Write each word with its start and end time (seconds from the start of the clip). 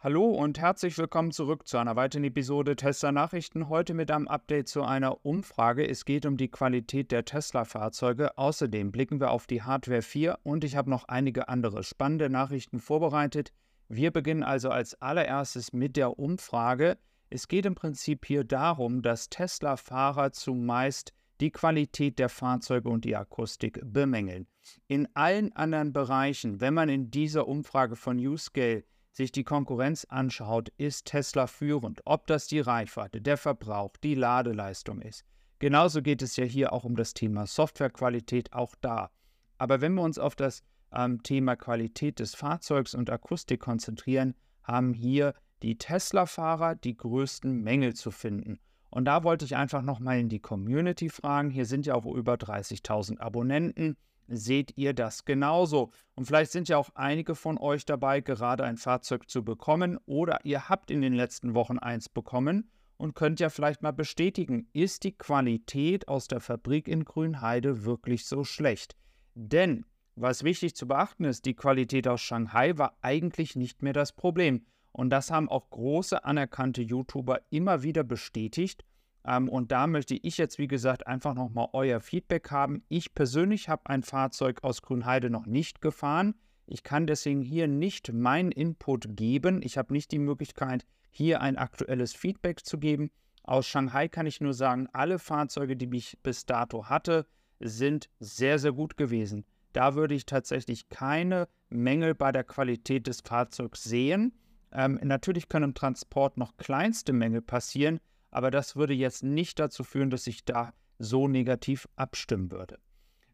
Hallo 0.00 0.26
und 0.26 0.60
herzlich 0.60 0.96
willkommen 0.96 1.32
zurück 1.32 1.66
zu 1.66 1.76
einer 1.76 1.96
weiteren 1.96 2.22
Episode 2.22 2.76
Tesla 2.76 3.10
Nachrichten. 3.10 3.68
Heute 3.68 3.94
mit 3.94 4.12
einem 4.12 4.28
Update 4.28 4.68
zu 4.68 4.84
einer 4.84 5.26
Umfrage. 5.26 5.88
Es 5.88 6.04
geht 6.04 6.24
um 6.24 6.36
die 6.36 6.46
Qualität 6.46 7.10
der 7.10 7.24
Tesla-Fahrzeuge. 7.24 8.38
Außerdem 8.38 8.92
blicken 8.92 9.18
wir 9.18 9.32
auf 9.32 9.48
die 9.48 9.62
Hardware 9.62 10.02
4 10.02 10.38
und 10.44 10.62
ich 10.62 10.76
habe 10.76 10.88
noch 10.88 11.08
einige 11.08 11.48
andere 11.48 11.82
spannende 11.82 12.30
Nachrichten 12.30 12.78
vorbereitet. 12.78 13.52
Wir 13.88 14.12
beginnen 14.12 14.44
also 14.44 14.70
als 14.70 14.94
allererstes 15.02 15.72
mit 15.72 15.96
der 15.96 16.16
Umfrage. 16.16 16.96
Es 17.28 17.48
geht 17.48 17.66
im 17.66 17.74
Prinzip 17.74 18.24
hier 18.24 18.44
darum, 18.44 19.02
dass 19.02 19.30
Tesla-Fahrer 19.30 20.30
zumeist 20.30 21.12
die 21.40 21.50
Qualität 21.50 22.20
der 22.20 22.28
Fahrzeuge 22.28 22.88
und 22.88 23.04
die 23.04 23.16
Akustik 23.16 23.80
bemängeln. 23.82 24.46
In 24.86 25.08
allen 25.14 25.52
anderen 25.56 25.92
Bereichen, 25.92 26.60
wenn 26.60 26.74
man 26.74 26.88
in 26.88 27.10
dieser 27.10 27.48
Umfrage 27.48 27.96
von 27.96 28.16
Uscale 28.16 28.84
sich 29.12 29.32
die 29.32 29.44
Konkurrenz 29.44 30.04
anschaut, 30.04 30.70
ist 30.76 31.06
Tesla 31.06 31.46
führend. 31.46 32.00
Ob 32.04 32.26
das 32.26 32.46
die 32.46 32.60
Reichweite, 32.60 33.20
der 33.20 33.36
Verbrauch, 33.36 33.96
die 34.02 34.14
Ladeleistung 34.14 35.00
ist. 35.00 35.24
Genauso 35.58 36.02
geht 36.02 36.22
es 36.22 36.36
ja 36.36 36.44
hier 36.44 36.72
auch 36.72 36.84
um 36.84 36.94
das 36.94 37.14
Thema 37.14 37.46
Softwarequalität, 37.46 38.52
auch 38.52 38.74
da. 38.80 39.10
Aber 39.58 39.80
wenn 39.80 39.94
wir 39.94 40.02
uns 40.02 40.18
auf 40.18 40.36
das 40.36 40.62
ähm, 40.92 41.22
Thema 41.22 41.56
Qualität 41.56 42.20
des 42.20 42.34
Fahrzeugs 42.34 42.94
und 42.94 43.10
Akustik 43.10 43.60
konzentrieren, 43.60 44.34
haben 44.62 44.94
hier 44.94 45.34
die 45.62 45.76
Tesla-Fahrer 45.76 46.76
die 46.76 46.96
größten 46.96 47.60
Mängel 47.60 47.94
zu 47.94 48.12
finden. 48.12 48.60
Und 48.90 49.06
da 49.06 49.24
wollte 49.24 49.44
ich 49.44 49.56
einfach 49.56 49.82
nochmal 49.82 50.18
in 50.18 50.28
die 50.28 50.40
Community 50.40 51.08
fragen. 51.08 51.50
Hier 51.50 51.66
sind 51.66 51.86
ja 51.86 51.94
auch 51.94 52.06
über 52.06 52.34
30.000 52.34 53.18
Abonnenten 53.18 53.96
seht 54.28 54.76
ihr 54.76 54.94
das 54.94 55.24
genauso. 55.24 55.90
Und 56.14 56.26
vielleicht 56.26 56.52
sind 56.52 56.68
ja 56.68 56.76
auch 56.76 56.90
einige 56.94 57.34
von 57.34 57.58
euch 57.58 57.84
dabei, 57.84 58.20
gerade 58.20 58.64
ein 58.64 58.76
Fahrzeug 58.76 59.28
zu 59.28 59.44
bekommen 59.44 59.98
oder 60.06 60.44
ihr 60.44 60.68
habt 60.68 60.90
in 60.90 61.00
den 61.00 61.14
letzten 61.14 61.54
Wochen 61.54 61.78
eins 61.78 62.08
bekommen 62.08 62.70
und 62.96 63.14
könnt 63.14 63.40
ja 63.40 63.48
vielleicht 63.48 63.82
mal 63.82 63.92
bestätigen, 63.92 64.68
ist 64.72 65.04
die 65.04 65.16
Qualität 65.16 66.08
aus 66.08 66.28
der 66.28 66.40
Fabrik 66.40 66.88
in 66.88 67.04
Grünheide 67.04 67.84
wirklich 67.84 68.26
so 68.26 68.44
schlecht? 68.44 68.96
Denn 69.34 69.86
was 70.16 70.42
wichtig 70.42 70.74
zu 70.74 70.88
beachten 70.88 71.24
ist, 71.24 71.44
die 71.44 71.54
Qualität 71.54 72.08
aus 72.08 72.20
Shanghai 72.20 72.76
war 72.76 72.98
eigentlich 73.02 73.54
nicht 73.54 73.82
mehr 73.82 73.92
das 73.92 74.12
Problem. 74.12 74.66
Und 74.90 75.10
das 75.10 75.30
haben 75.30 75.48
auch 75.48 75.70
große 75.70 76.24
anerkannte 76.24 76.82
YouTuber 76.82 77.40
immer 77.50 77.84
wieder 77.84 78.02
bestätigt. 78.02 78.84
Ähm, 79.28 79.48
und 79.48 79.70
da 79.70 79.86
möchte 79.86 80.14
ich 80.14 80.38
jetzt, 80.38 80.58
wie 80.58 80.68
gesagt, 80.68 81.06
einfach 81.06 81.34
nochmal 81.34 81.68
euer 81.74 82.00
Feedback 82.00 82.50
haben. 82.50 82.82
Ich 82.88 83.14
persönlich 83.14 83.68
habe 83.68 83.82
ein 83.86 84.02
Fahrzeug 84.02 84.64
aus 84.64 84.80
Grünheide 84.80 85.28
noch 85.28 85.46
nicht 85.46 85.82
gefahren. 85.82 86.34
Ich 86.66 86.82
kann 86.82 87.06
deswegen 87.06 87.42
hier 87.42 87.68
nicht 87.68 88.12
meinen 88.12 88.50
Input 88.50 89.16
geben. 89.16 89.60
Ich 89.62 89.76
habe 89.76 89.92
nicht 89.92 90.10
die 90.12 90.18
Möglichkeit, 90.18 90.86
hier 91.10 91.42
ein 91.42 91.58
aktuelles 91.58 92.14
Feedback 92.14 92.64
zu 92.64 92.78
geben. 92.78 93.10
Aus 93.42 93.66
Shanghai 93.66 94.08
kann 94.08 94.26
ich 94.26 94.40
nur 94.40 94.54
sagen, 94.54 94.88
alle 94.92 95.18
Fahrzeuge, 95.18 95.76
die 95.76 95.94
ich 95.96 96.18
bis 96.22 96.46
dato 96.46 96.86
hatte, 96.86 97.26
sind 97.60 98.08
sehr, 98.20 98.58
sehr 98.58 98.72
gut 98.72 98.96
gewesen. 98.96 99.44
Da 99.72 99.94
würde 99.94 100.14
ich 100.14 100.26
tatsächlich 100.26 100.88
keine 100.88 101.48
Mängel 101.68 102.14
bei 102.14 102.32
der 102.32 102.44
Qualität 102.44 103.06
des 103.06 103.20
Fahrzeugs 103.20 103.84
sehen. 103.84 104.32
Ähm, 104.72 104.98
natürlich 105.02 105.48
können 105.48 105.70
im 105.70 105.74
Transport 105.74 106.36
noch 106.36 106.56
kleinste 106.56 107.12
Mängel 107.12 107.42
passieren, 107.42 108.00
aber 108.38 108.52
das 108.52 108.76
würde 108.76 108.94
jetzt 108.94 109.24
nicht 109.24 109.58
dazu 109.58 109.82
führen, 109.82 110.10
dass 110.10 110.28
ich 110.28 110.44
da 110.44 110.72
so 111.00 111.26
negativ 111.26 111.88
abstimmen 111.96 112.52
würde. 112.52 112.78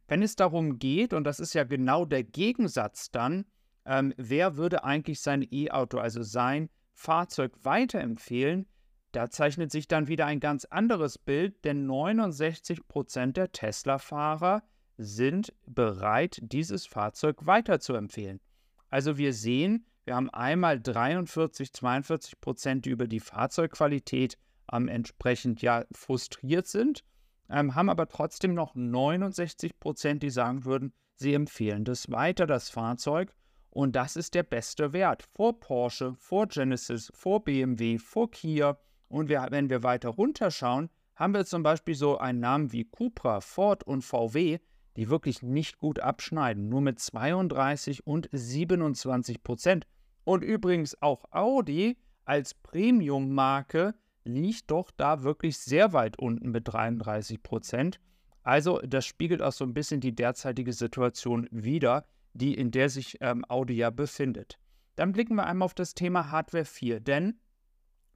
Wenn 0.09 0.23
es 0.23 0.35
darum 0.35 0.79
geht, 0.79 1.13
und 1.13 1.25
das 1.25 1.41
ist 1.41 1.53
ja 1.53 1.65
genau 1.65 2.07
der 2.07 2.25
Gegensatz 2.25 3.11
dann, 3.11 3.45
ähm, 3.85 4.15
wer 4.17 4.57
würde 4.57 4.83
eigentlich 4.83 5.21
sein 5.21 5.47
E-Auto, 5.51 5.99
also 5.99 6.23
sein 6.23 6.71
Fahrzeug 6.95 7.53
weiterempfehlen, 7.65 8.67
da 9.13 9.29
zeichnet 9.29 9.71
sich 9.71 9.89
dann 9.89 10.09
wieder 10.09 10.25
ein 10.25 10.41
ganz 10.41 10.65
anderes 10.65 11.19
Bild, 11.19 11.63
denn 11.67 11.87
69% 11.87 13.33
der 13.33 13.53
Tesla-Fahrer 13.53 14.63
sind 14.97 15.53
bereit, 15.67 16.39
dieses 16.41 16.87
Fahrzeug 16.87 17.45
weiterzuempfehlen. 17.45 18.41
Also 18.89 19.19
wir 19.19 19.35
sehen, 19.35 19.85
wir 20.05 20.15
haben 20.15 20.31
einmal 20.31 20.81
43, 20.81 21.75
42 21.75 22.41
Prozent, 22.41 22.87
die 22.87 22.91
über 22.91 23.07
die 23.07 23.21
Fahrzeugqualität 23.21 24.39
ähm, 24.73 24.89
entsprechend 24.89 25.63
ja 25.63 25.85
frustriert 25.93 26.67
sind, 26.67 27.05
ähm, 27.51 27.75
haben 27.75 27.91
aber 27.91 28.09
trotzdem 28.09 28.55
noch 28.55 28.75
69 28.75 29.79
Prozent, 29.79 30.23
die 30.23 30.31
sagen 30.31 30.65
würden, 30.65 30.93
sie 31.17 31.35
empfehlen 31.35 31.85
das 31.85 32.11
weiter, 32.11 32.47
das 32.47 32.71
Fahrzeug. 32.71 33.35
Und 33.71 33.97
das 33.97 34.17
ist 34.17 34.35
der 34.35 34.45
beste 34.45 34.93
Wert. 34.93 35.25
Vor 35.35 35.59
Porsche, 35.59 36.15
vor 36.15 36.47
Genesis, 36.47 37.11
vor 37.13 37.43
BMW, 37.43 37.99
vor 37.99 38.31
Kia. 38.31 38.79
Und 39.09 39.29
wir, 39.29 39.49
wenn 39.51 39.69
wir 39.69 39.83
weiter 39.83 40.11
runterschauen, 40.11 40.91
haben 41.17 41.35
wir 41.35 41.45
zum 41.45 41.63
Beispiel 41.63 41.95
so 41.95 42.19
einen 42.19 42.41
Namen 42.41 42.73
wie 42.73 42.85
Cupra, 42.85 43.41
Ford 43.41 43.85
und 43.85 44.03
VW, 44.03 44.59
die 44.97 45.11
wirklich 45.11 45.43
nicht 45.43 45.79
gut 45.79 45.99
abschneiden, 46.01 46.69
nur 46.69 46.81
mit 46.81 46.99
32 47.01 48.07
und 48.07 48.29
27 48.33 49.43
Prozent. 49.43 49.87
Und 50.25 50.43
übrigens 50.43 51.01
auch 51.03 51.25
Audi 51.31 51.97
als 52.25 52.55
Premium-Marke 52.55 53.95
liegt 54.25 54.71
doch 54.71 54.91
da 54.91 55.23
wirklich 55.23 55.59
sehr 55.59 55.93
weit 55.93 56.19
unten 56.19 56.51
mit 56.51 56.69
33 56.69 57.43
Prozent. 57.43 58.01
Also 58.43 58.81
das 58.81 59.07
spiegelt 59.07 59.43
auch 59.43 59.53
so 59.53 59.65
ein 59.65 59.75
bisschen 59.75 60.01
die 60.01 60.15
derzeitige 60.15 60.73
Situation 60.73 61.49
wider, 61.51 62.05
die 62.35 62.55
in 62.55 62.71
der 62.71 62.89
sich 62.89 63.19
ähm, 63.21 63.45
Audi 63.49 63.75
ja 63.75 63.91
befindet. 63.91 64.59
Dann 64.97 65.13
blicken 65.13 65.35
wir 65.35 65.47
einmal 65.47 65.67
auf 65.67 65.75
das 65.75 65.95
Thema 65.95 66.31
Hardware 66.31 66.65
4, 66.65 67.01
denn 67.01 67.39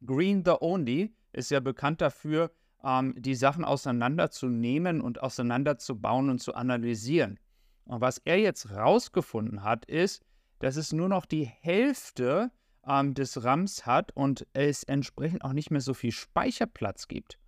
Green 0.04 0.44
the 0.44 0.54
Only 0.60 1.14
ist 1.32 1.50
ja 1.50 1.60
bekannt 1.60 2.00
dafür, 2.00 2.50
ähm, 2.84 3.14
die 3.18 3.34
Sachen 3.34 3.64
auseinanderzunehmen 3.64 5.00
und 5.00 5.22
auseinanderzubauen 5.22 6.30
und 6.30 6.40
zu 6.40 6.54
analysieren. 6.54 7.38
Und 7.84 8.00
was 8.00 8.18
er 8.18 8.38
jetzt 8.38 8.70
rausgefunden 8.70 9.62
hat, 9.62 9.86
ist, 9.86 10.22
dass 10.58 10.76
es 10.76 10.92
nur 10.92 11.08
noch 11.08 11.26
die 11.26 11.44
Hälfte 11.44 12.50
ähm, 12.88 13.14
des 13.14 13.42
RAMs 13.44 13.86
hat 13.86 14.12
und 14.16 14.46
es 14.52 14.82
entsprechend 14.82 15.44
auch 15.44 15.52
nicht 15.52 15.70
mehr 15.70 15.80
so 15.80 15.94
viel 15.94 16.12
Speicherplatz 16.12 17.08
gibt. 17.08 17.38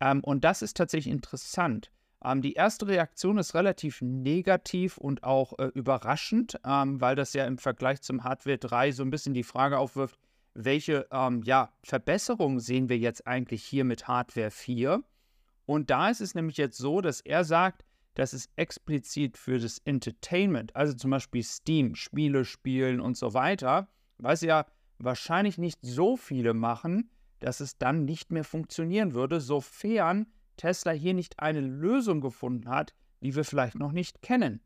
Ähm, 0.00 0.22
und 0.24 0.44
das 0.44 0.62
ist 0.62 0.76
tatsächlich 0.76 1.12
interessant. 1.12 1.90
Ähm, 2.24 2.42
die 2.42 2.54
erste 2.54 2.86
Reaktion 2.86 3.38
ist 3.38 3.54
relativ 3.54 4.00
negativ 4.02 4.98
und 4.98 5.22
auch 5.22 5.58
äh, 5.58 5.66
überraschend, 5.74 6.58
ähm, 6.64 7.00
weil 7.00 7.16
das 7.16 7.32
ja 7.32 7.46
im 7.46 7.58
Vergleich 7.58 8.02
zum 8.02 8.24
Hardware 8.24 8.58
3 8.58 8.92
so 8.92 9.02
ein 9.02 9.10
bisschen 9.10 9.34
die 9.34 9.44
Frage 9.44 9.78
aufwirft, 9.78 10.18
welche 10.54 11.06
ähm, 11.10 11.42
ja, 11.44 11.72
Verbesserungen 11.82 12.60
sehen 12.60 12.88
wir 12.88 12.98
jetzt 12.98 13.26
eigentlich 13.26 13.64
hier 13.64 13.84
mit 13.84 14.06
Hardware 14.06 14.50
4? 14.50 15.02
Und 15.64 15.90
da 15.90 16.10
ist 16.10 16.20
es 16.20 16.34
nämlich 16.34 16.56
jetzt 16.56 16.76
so, 16.76 17.00
dass 17.00 17.20
er 17.20 17.44
sagt, 17.44 17.84
dass 18.14 18.34
es 18.34 18.50
explizit 18.56 19.38
für 19.38 19.58
das 19.58 19.78
Entertainment, 19.84 20.76
also 20.76 20.92
zum 20.94 21.10
Beispiel 21.10 21.42
Steam, 21.42 21.94
Spiele 21.94 22.44
spielen 22.44 23.00
und 23.00 23.16
so 23.16 23.32
weiter, 23.32 23.88
was 24.22 24.40
ja 24.40 24.66
wahrscheinlich 24.98 25.58
nicht 25.58 25.80
so 25.82 26.16
viele 26.16 26.54
machen, 26.54 27.10
dass 27.40 27.60
es 27.60 27.76
dann 27.76 28.04
nicht 28.04 28.30
mehr 28.30 28.44
funktionieren 28.44 29.14
würde, 29.14 29.40
sofern 29.40 30.26
Tesla 30.56 30.92
hier 30.92 31.14
nicht 31.14 31.40
eine 31.40 31.60
Lösung 31.60 32.20
gefunden 32.20 32.68
hat, 32.68 32.94
die 33.20 33.34
wir 33.34 33.44
vielleicht 33.44 33.74
noch 33.74 33.92
nicht 33.92 34.22
kennen. 34.22 34.60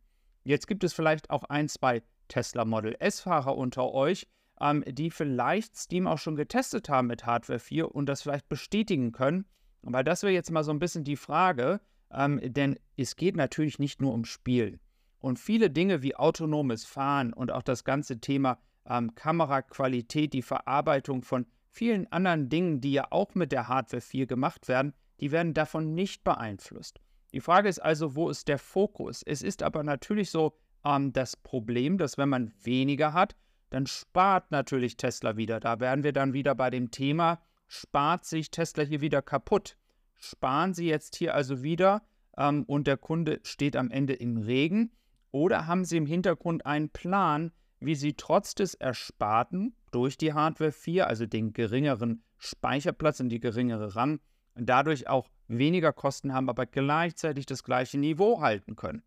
Jetzt 0.45 0.66
gibt 0.66 0.84
es 0.84 0.93
vielleicht 0.93 1.31
auch 1.31 1.45
ein, 1.45 1.69
zwei 1.69 2.03
Tesla 2.28 2.65
Model 2.65 2.97
S-Fahrer 2.99 3.56
unter 3.56 3.93
euch, 3.93 4.27
ähm, 4.61 4.84
die 4.87 5.11
vielleicht 5.11 5.77
Steam 5.77 6.06
auch 6.06 6.19
schon 6.19 6.37
getestet 6.37 6.89
haben 6.89 7.09
mit 7.09 7.25
Hardware 7.25 7.59
4 7.59 7.95
und 7.95 8.06
das 8.06 8.22
vielleicht 8.22 8.49
bestätigen 8.49 9.12
können. 9.12 9.47
Weil 9.83 10.05
das 10.05 10.22
wäre 10.22 10.33
jetzt 10.33 10.50
mal 10.50 10.65
so 10.65 10.72
ein 10.72 10.78
bisschen 10.78 11.05
die 11.05 11.16
Frage, 11.16 11.81
ähm, 12.11 12.41
denn 12.43 12.78
es 12.97 13.16
geht 13.16 13.37
natürlich 13.37 13.78
nicht 13.78 14.00
nur 14.00 14.12
um 14.12 14.25
Spiel. 14.25 14.81
Und 15.19 15.39
viele 15.39 15.71
Dinge 15.71 16.03
wie 16.03 16.16
autonomes 16.16 16.84
Fahren 16.84 17.33
und 17.33 17.50
auch 17.50 17.62
das 17.62 17.84
ganze 17.84 18.21
Thema 18.21 18.59
ähm, 18.88 19.14
Kameraqualität, 19.14 20.32
die 20.32 20.42
Verarbeitung 20.42 21.22
von 21.22 21.47
vielen 21.68 22.10
anderen 22.10 22.48
Dingen, 22.48 22.80
die 22.80 22.92
ja 22.92 23.06
auch 23.10 23.34
mit 23.34 23.53
der 23.53 23.68
Hardware 23.68 24.00
4 24.00 24.27
gemacht 24.27 24.68
werden, 24.68 24.94
die 25.21 25.30
werden 25.30 25.54
davon 25.54 25.94
nicht 25.94 26.24
beeinflusst. 26.24 27.00
Die 27.33 27.41
Frage 27.41 27.68
ist 27.68 27.80
also, 27.80 28.15
wo 28.15 28.30
ist 28.30 28.48
der 28.48 28.59
Fokus? 28.59 29.22
Es 29.22 29.42
ist 29.42 29.62
aber 29.62 29.83
natürlich 29.83 30.30
so 30.30 30.56
ähm, 30.84 31.12
das 31.12 31.36
Problem, 31.36 31.98
dass 31.98 32.18
wenn 32.18 32.28
man 32.28 32.53
weniger 32.62 33.12
hat, 33.12 33.36
dann 33.71 33.86
spart 33.86 34.50
natürlich 34.50 34.97
Tesla 34.97 35.36
wieder. 35.36 35.60
Da 35.60 35.80
wären 35.80 36.03
wir 36.03 36.12
dann 36.12 36.32
wieder 36.32 36.54
bei 36.54 36.71
dem 36.71 36.91
Thema, 36.91 37.41
spart 37.68 38.24
sich 38.24 38.50
Tesla 38.50 38.84
hier 38.84 39.00
wieder 39.00 39.22
kaputt? 39.22 39.77
Sparen 40.18 40.72
Sie 40.72 40.86
jetzt 40.86 41.16
hier 41.16 41.34
also 41.34 41.62
wieder 41.62 42.03
ähm, 42.39 42.65
und 42.65 42.86
der 42.86 42.97
Kunde 42.97 43.41
steht 43.42 43.77
am 43.77 43.91
Ende 43.91 44.15
im 44.15 44.39
Regen? 44.39 44.92
Oder 45.30 45.66
haben 45.66 45.84
Sie 45.84 45.97
im 45.97 46.06
Hintergrund 46.06 46.65
einen 46.65 46.89
Plan, 46.89 47.53
wie 47.81 47.95
sie 47.95 48.15
trotz 48.15 48.55
des 48.55 48.75
Ersparten 48.75 49.75
durch 49.91 50.17
die 50.17 50.33
Hardware 50.33 50.73
4, 50.73 51.07
also 51.07 51.27
den 51.27 51.53
geringeren 51.53 52.23
Speicherplatz 52.39 53.21
und 53.21 53.28
die 53.28 53.41
geringere 53.41 53.97
RAM, 53.97 54.21
dadurch 54.55 55.09
auch 55.09 55.28
weniger 55.49 55.93
Kosten 55.93 56.33
haben, 56.33 56.49
aber 56.49 56.67
gleichzeitig 56.67 57.47
das 57.47 57.63
gleiche 57.63 57.99
Niveau 57.99 58.41
halten 58.41 58.77
können. 58.77 59.03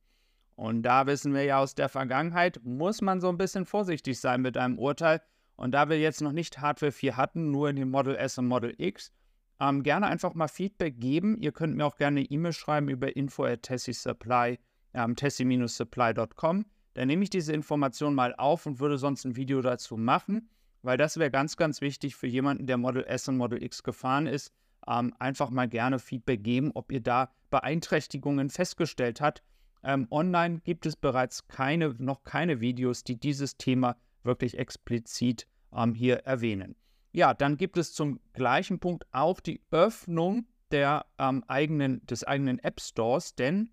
Und 0.56 0.84
da 0.84 1.08
wissen 1.08 1.34
wir 1.34 1.44
ja 1.44 1.60
aus 1.60 1.74
der 1.74 1.90
Vergangenheit, 1.90 2.60
muss 2.64 3.02
man 3.02 3.22
so 3.22 3.30
ein 3.30 3.38
bisschen 3.38 3.66
vorsichtig 3.66 4.20
sein 4.20 4.42
mit 4.42 4.58
einem 4.58 4.78
Urteil. 4.78 5.22
Und 5.56 5.72
da 5.72 5.90
wir 5.90 6.00
jetzt 6.00 6.22
noch 6.22 6.32
nicht 6.32 6.60
Hardware 6.60 6.92
4 6.92 7.18
hatten, 7.18 7.52
nur 7.52 7.70
in 7.70 7.78
den 7.78 7.90
Model 7.90 8.16
S 8.16 8.38
und 8.38 8.48
Model 8.48 8.74
X, 8.78 9.12
ähm, 9.60 9.84
gerne 9.84 10.08
einfach 10.08 10.34
mal 10.34 10.48
Feedback 10.48 11.00
geben. 11.00 11.38
Ihr 11.40 11.52
könnt 11.52 11.76
mir 11.76 11.86
auch 11.86 11.98
gerne 11.98 12.22
eine 12.22 12.30
E-Mail 12.30 12.54
schreiben 12.54 12.90
über 12.90 13.16
info 13.16 13.44
at 13.44 13.64
tessie-supply, 13.64 14.60
ähm, 14.94 15.16
tessie-supply.com. 15.16 16.66
Dann 16.94 17.08
nehme 17.08 17.24
ich 17.24 17.30
diese 17.30 17.54
Information 17.54 18.16
mal 18.16 18.36
auf 18.36 18.66
und 18.66 18.80
würde 18.80 18.98
sonst 18.98 19.26
ein 19.26 19.36
Video 19.36 19.62
dazu 19.62 19.98
machen, 19.98 20.50
weil 20.82 20.98
das 20.98 21.18
wäre 21.18 21.32
ganz, 21.32 21.58
ganz 21.58 21.82
wichtig 21.82 22.16
für 22.16 22.28
jemanden, 22.28 22.68
der 22.68 22.78
Model 22.78 23.04
S 23.06 23.28
und 23.28 23.38
Model 23.38 23.62
X 23.62 23.84
gefahren 23.84 24.28
ist. 24.28 24.54
Ähm, 24.88 25.14
einfach 25.20 25.50
mal 25.50 25.68
gerne 25.68 26.00
Feedback 26.00 26.44
geben, 26.44 26.72
ob 26.74 26.92
ihr 26.92 27.02
da 27.02 27.32
Beeinträchtigungen 27.50 28.50
festgestellt 28.50 29.22
habt. 29.22 29.44
Ähm, 29.84 30.08
online 30.10 30.60
gibt 30.62 30.86
es 30.86 30.96
bereits 30.96 31.48
keine, 31.48 31.96
noch 32.00 32.24
keine 32.24 32.60
Videos, 32.60 33.04
die 33.04 33.20
dieses 33.20 33.58
Thema 33.58 33.96
wirklich 34.24 34.58
explizit 34.58 35.48
ähm, 35.74 35.94
hier 35.94 36.18
erwähnen. 36.26 36.76
Ja, 37.12 37.34
dann 37.34 37.58
gibt 37.58 37.78
es 37.78 37.94
zum 37.94 38.20
gleichen 38.34 38.80
Punkt 38.80 39.06
auch 39.12 39.40
die 39.40 39.62
Öffnung 39.72 40.46
der, 40.72 41.06
ähm, 41.18 41.44
eigenen, 41.48 42.06
des 42.06 42.24
eigenen 42.24 42.60
App 42.60 42.80
Stores, 42.80 43.36
denn 43.36 43.72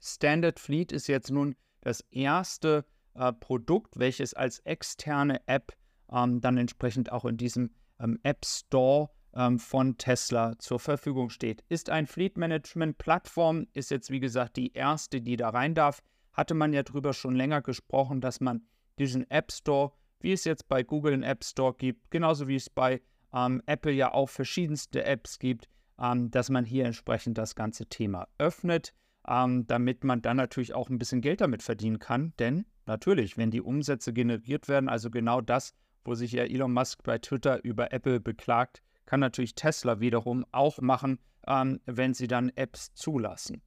Standard 0.00 0.60
Fleet 0.60 0.92
ist 0.92 1.08
jetzt 1.08 1.30
nun 1.30 1.56
das 1.82 2.00
erste 2.10 2.84
äh, 3.14 3.32
Produkt, 3.32 3.98
welches 3.98 4.34
als 4.34 4.60
externe 4.60 5.46
App 5.46 5.72
ähm, 6.10 6.40
dann 6.40 6.56
entsprechend 6.56 7.12
auch 7.12 7.24
in 7.24 7.36
diesem 7.36 7.70
ähm, 8.00 8.18
App 8.22 8.44
Store 8.44 9.10
ähm, 9.34 9.58
von 9.58 9.98
Tesla 9.98 10.58
zur 10.58 10.78
Verfügung 10.78 11.30
steht. 11.30 11.62
Ist 11.68 11.90
ein 11.90 12.06
Fleet 12.06 12.36
Management 12.36 12.98
Plattform, 12.98 13.66
ist 13.72 13.90
jetzt 13.90 14.10
wie 14.10 14.20
gesagt 14.20 14.56
die 14.56 14.72
erste, 14.72 15.20
die 15.20 15.36
da 15.36 15.50
rein 15.50 15.74
darf. 15.74 16.02
Hatte 16.32 16.54
man 16.54 16.72
ja 16.72 16.82
drüber 16.82 17.12
schon 17.12 17.34
länger 17.34 17.60
gesprochen, 17.60 18.20
dass 18.20 18.40
man 18.40 18.62
diesen 18.98 19.30
App 19.30 19.52
Store, 19.52 19.92
wie 20.20 20.32
es 20.32 20.44
jetzt 20.44 20.68
bei 20.68 20.82
Google 20.82 21.14
einen 21.14 21.22
App 21.22 21.44
Store 21.44 21.74
gibt, 21.74 22.10
genauso 22.10 22.48
wie 22.48 22.56
es 22.56 22.70
bei 22.70 23.02
ähm, 23.34 23.62
Apple 23.66 23.92
ja 23.92 24.12
auch 24.12 24.28
verschiedenste 24.28 25.04
Apps 25.04 25.38
gibt, 25.38 25.68
ähm, 25.98 26.30
dass 26.30 26.50
man 26.50 26.64
hier 26.64 26.84
entsprechend 26.84 27.38
das 27.38 27.54
ganze 27.54 27.86
Thema 27.86 28.28
öffnet, 28.38 28.94
ähm, 29.28 29.66
damit 29.66 30.04
man 30.04 30.22
dann 30.22 30.36
natürlich 30.36 30.74
auch 30.74 30.90
ein 30.90 30.98
bisschen 30.98 31.20
Geld 31.20 31.40
damit 31.40 31.62
verdienen 31.62 31.98
kann. 31.98 32.32
Denn 32.38 32.64
natürlich, 32.86 33.36
wenn 33.36 33.50
die 33.50 33.60
Umsätze 33.60 34.12
generiert 34.12 34.68
werden, 34.68 34.88
also 34.88 35.10
genau 35.10 35.40
das, 35.40 35.74
wo 36.04 36.14
sich 36.14 36.32
ja 36.32 36.44
Elon 36.44 36.72
Musk 36.72 37.02
bei 37.02 37.18
Twitter 37.18 37.62
über 37.64 37.92
Apple 37.92 38.20
beklagt, 38.20 38.82
kann 39.06 39.20
natürlich 39.20 39.54
Tesla 39.54 40.00
wiederum 40.00 40.44
auch 40.52 40.80
machen, 40.80 41.18
ähm, 41.46 41.80
wenn 41.86 42.14
sie 42.14 42.26
dann 42.26 42.50
Apps 42.54 42.94
zulassen. 42.94 43.62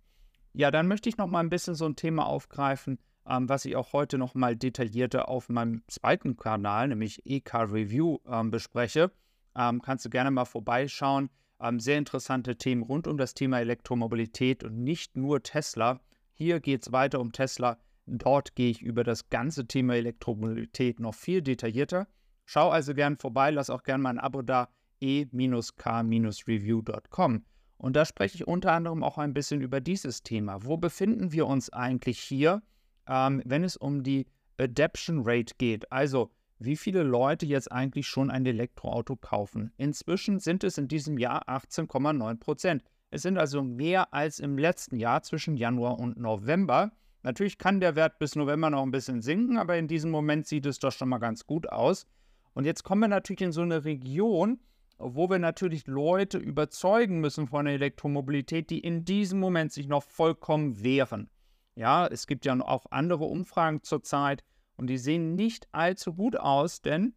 Ja, 0.53 0.71
dann 0.71 0.87
möchte 0.87 1.09
ich 1.09 1.17
noch 1.17 1.27
mal 1.27 1.41
ein 1.41 1.49
bisschen 1.49 1.75
so 1.75 1.85
ein 1.85 1.95
Thema 1.95 2.25
aufgreifen, 2.25 2.99
ähm, 3.27 3.49
was 3.49 3.65
ich 3.65 3.75
auch 3.75 3.93
heute 3.93 4.17
noch 4.17 4.35
mal 4.35 4.55
detaillierter 4.55 5.27
auf 5.27 5.49
meinem 5.49 5.83
zweiten 5.87 6.37
Kanal, 6.37 6.87
nämlich 6.87 7.25
EK 7.25 7.53
Review, 7.55 8.19
ähm, 8.27 8.51
bespreche. 8.51 9.11
Ähm, 9.55 9.81
kannst 9.81 10.05
du 10.05 10.09
gerne 10.09 10.31
mal 10.31 10.45
vorbeischauen. 10.45 11.29
Ähm, 11.59 11.79
sehr 11.79 11.97
interessante 11.97 12.57
Themen 12.57 12.83
rund 12.83 13.07
um 13.07 13.17
das 13.17 13.33
Thema 13.33 13.59
Elektromobilität 13.59 14.63
und 14.63 14.83
nicht 14.83 15.15
nur 15.15 15.41
Tesla. 15.41 15.99
Hier 16.33 16.59
geht 16.59 16.83
es 16.83 16.91
weiter 16.91 17.19
um 17.19 17.31
Tesla. 17.31 17.77
Dort 18.07 18.55
gehe 18.55 18.69
ich 18.69 18.81
über 18.81 19.03
das 19.03 19.29
ganze 19.29 19.67
Thema 19.67 19.95
Elektromobilität 19.95 20.99
noch 20.99 21.15
viel 21.15 21.41
detaillierter. 21.41 22.07
Schau 22.45 22.69
also 22.69 22.93
gern 22.93 23.17
vorbei, 23.17 23.51
lass 23.51 23.69
auch 23.69 23.83
gern 23.83 24.01
mal 24.01 24.11
ein 24.11 24.19
Abo 24.19 24.41
da, 24.41 24.69
e-k-review.com. 24.99 27.45
Und 27.77 27.95
da 27.95 28.05
spreche 28.05 28.35
ich 28.35 28.47
unter 28.47 28.71
anderem 28.71 29.03
auch 29.03 29.17
ein 29.17 29.33
bisschen 29.33 29.59
über 29.61 29.81
dieses 29.81 30.23
Thema. 30.23 30.63
Wo 30.63 30.77
befinden 30.77 31.31
wir 31.31 31.47
uns 31.47 31.71
eigentlich 31.71 32.19
hier, 32.19 32.61
ähm, 33.07 33.41
wenn 33.45 33.63
es 33.63 33.77
um 33.77 34.03
die 34.03 34.27
Adaption 34.57 35.23
Rate 35.25 35.55
geht? 35.57 35.91
Also, 35.91 36.31
wie 36.59 36.77
viele 36.77 37.03
Leute 37.03 37.45
jetzt 37.45 37.71
eigentlich 37.71 38.07
schon 38.07 38.31
ein 38.31 38.45
Elektroauto 38.45 39.15
kaufen? 39.15 39.73
Inzwischen 39.77 40.39
sind 40.39 40.63
es 40.63 40.77
in 40.77 40.87
diesem 40.87 41.17
Jahr 41.17 41.47
18,9 41.49 42.39
Prozent. 42.39 42.83
Es 43.11 43.21
sind 43.21 43.37
also 43.37 43.61
mehr 43.61 44.13
als 44.13 44.39
im 44.39 44.57
letzten 44.57 44.97
Jahr 44.97 45.21
zwischen 45.23 45.57
Januar 45.57 45.99
und 45.99 46.17
November. 46.17 46.91
Natürlich 47.23 47.57
kann 47.57 47.79
der 47.79 47.95
Wert 47.95 48.19
bis 48.19 48.35
November 48.35 48.69
noch 48.69 48.83
ein 48.83 48.91
bisschen 48.91 49.21
sinken, 49.21 49.57
aber 49.57 49.77
in 49.77 49.87
diesem 49.87 50.11
Moment 50.11 50.47
sieht 50.47 50.65
es 50.65 50.79
doch 50.79 50.91
schon 50.91 51.09
mal 51.09 51.17
ganz 51.17 51.45
gut 51.45 51.69
aus. 51.69 52.07
Und 52.53 52.65
jetzt 52.65 52.83
kommen 52.83 53.01
wir 53.01 53.07
natürlich 53.07 53.41
in 53.41 53.51
so 53.51 53.61
eine 53.61 53.83
Region, 53.83 54.59
wo 54.97 55.29
wir 55.29 55.39
natürlich 55.39 55.87
Leute 55.87 56.37
überzeugen 56.37 57.19
müssen 57.19 57.47
von 57.47 57.65
der 57.65 57.73
Elektromobilität, 57.73 58.69
die 58.69 58.79
in 58.79 59.03
diesem 59.03 59.39
Moment 59.39 59.73
sich 59.73 59.87
noch 59.87 60.03
vollkommen 60.03 60.81
wehren. 60.81 61.29
Ja, 61.75 62.07
es 62.07 62.27
gibt 62.27 62.45
ja 62.45 62.57
auch 62.61 62.85
andere 62.91 63.25
Umfragen 63.25 63.83
zurzeit 63.83 64.43
und 64.77 64.87
die 64.87 64.97
sehen 64.97 65.35
nicht 65.35 65.67
allzu 65.71 66.13
gut 66.13 66.37
aus, 66.37 66.81
denn 66.81 67.13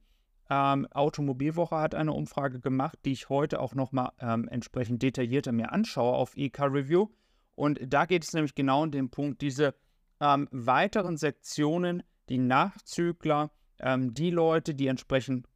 ähm, 0.51 0.87
Automobilwoche 0.93 1.77
hat 1.77 1.95
eine 1.95 2.13
Umfrage 2.13 2.61
gemacht, 2.61 2.99
die 3.05 3.13
ich 3.13 3.29
heute 3.29 3.61
auch 3.61 3.75
nochmal 3.75 4.13
ähm, 4.21 4.49
entsprechend 4.49 5.03
detaillierter 5.03 5.53
mir 5.53 5.73
anschaue 5.73 6.15
auf 6.15 6.37
EK 6.37 6.61
Review. 6.61 7.09
Und 7.55 7.81
da 7.87 8.07
geht 8.07 8.25
es 8.25 8.33
nämlich 8.33 8.55
genau 8.55 8.85
um 8.85 8.91
den 8.91 9.11
Punkt, 9.11 9.43
diese 9.43 9.75
ähm, 10.21 10.49
weiteren 10.51 11.17
Sektionen, 11.17 12.03
die 12.29 12.39
Nachzügler, 12.39 13.51
ähm, 13.81 14.15
die 14.15 14.31
Leute, 14.31 14.75
die 14.75 14.87
entsprechend 14.87 15.47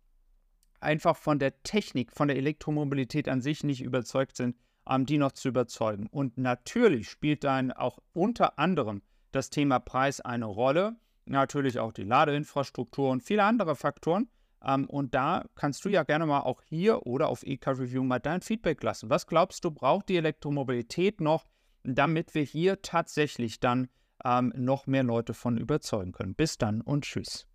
einfach 0.81 1.17
von 1.17 1.39
der 1.39 1.63
Technik, 1.63 2.13
von 2.13 2.29
der 2.29 2.37
Elektromobilität 2.37 3.29
an 3.29 3.41
sich 3.41 3.65
nicht 3.65 3.83
überzeugt 3.83 4.37
sind, 4.37 4.57
ähm, 4.89 5.07
die 5.07 5.19
noch 5.19 5.33
zu 5.33 5.49
überzeugen. 5.49 6.07
Und 6.09 6.39
natürlich 6.39 7.09
spielt 7.09 7.45
dann 7.45 7.73
auch 7.73 7.99
unter 8.13 8.59
anderem 8.59 9.03
das 9.31 9.49
Thema 9.49 9.79
Preis 9.79 10.21
eine 10.21 10.47
Rolle, 10.47 10.97
natürlich 11.25 11.79
auch 11.79 11.93
die 11.93 12.05
Ladeinfrastruktur 12.05 13.11
und 13.11 13.23
viele 13.23 13.45
andere 13.45 13.77
Faktoren. 13.77 14.29
Ähm, 14.65 14.89
und 14.89 15.15
da 15.15 15.45
kannst 15.55 15.85
du 15.85 15.89
ja 15.89 16.03
gerne 16.03 16.27
mal 16.27 16.41
auch 16.41 16.63
hier 16.63 17.07
oder 17.07 17.29
auf 17.29 17.43
EK 17.43 17.69
Review 17.69 18.03
mal 18.03 18.19
dein 18.19 18.41
Feedback 18.41 18.83
lassen. 18.83 19.11
Was 19.11 19.27
glaubst 19.27 19.65
du, 19.65 19.71
braucht 19.71 20.09
die 20.09 20.17
Elektromobilität 20.17 21.21
noch, 21.21 21.47
damit 21.85 22.35
wir 22.35 22.43
hier 22.43 22.83
tatsächlich 22.83 23.61
dann 23.61 23.89
ähm, 24.25 24.53
noch 24.57 24.87
mehr 24.87 25.03
Leute 25.03 25.35
von 25.35 25.59
überzeugen 25.59 26.13
können? 26.13 26.35
Bis 26.35 26.59
dann 26.59 26.81
und 26.81 27.05
tschüss. 27.05 27.47